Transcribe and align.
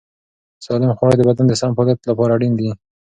سالم 0.65 0.91
خواړه 0.97 1.15
د 1.17 1.21
بدن 1.29 1.45
د 1.47 1.53
سم 1.61 1.71
فعالیت 1.77 1.99
لپاره 2.09 2.31
اړین 2.35 2.53
دي. 2.59 2.69